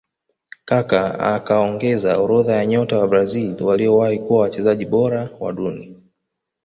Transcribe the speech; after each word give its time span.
Kaka 0.69 1.01
akaongeza 1.33 2.11
orodha 2.23 2.53
ya 2.55 2.65
nyota 2.65 2.97
wa 2.97 3.03
kibrazil 3.05 3.63
waliowahi 3.63 4.19
kuwa 4.19 4.41
wachezaji 4.41 4.85
bora 4.85 5.29
wa 5.39 5.53
duni 5.53 6.01